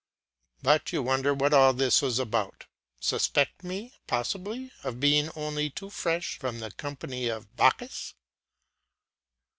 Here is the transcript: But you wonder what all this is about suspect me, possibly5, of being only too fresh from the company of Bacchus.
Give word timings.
But 0.63 0.91
you 0.91 1.03
wonder 1.03 1.31
what 1.31 1.53
all 1.53 1.73
this 1.73 2.01
is 2.01 2.17
about 2.17 2.65
suspect 2.99 3.63
me, 3.63 3.93
possibly5, 4.07 4.71
of 4.83 4.99
being 4.99 5.29
only 5.35 5.69
too 5.69 5.91
fresh 5.91 6.39
from 6.39 6.59
the 6.59 6.71
company 6.71 7.27
of 7.27 7.55
Bacchus. 7.55 8.15